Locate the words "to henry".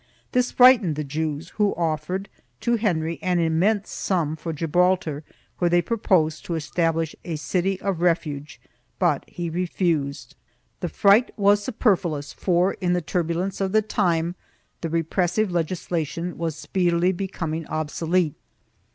2.61-3.19